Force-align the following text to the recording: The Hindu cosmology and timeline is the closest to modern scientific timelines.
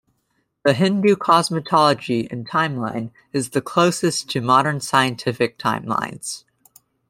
The 0.63 0.73
Hindu 0.73 1.15
cosmology 1.15 2.27
and 2.31 2.49
timeline 2.49 3.11
is 3.33 3.51
the 3.51 3.61
closest 3.61 4.31
to 4.31 4.41
modern 4.41 4.79
scientific 4.79 5.59
timelines. 5.59 6.43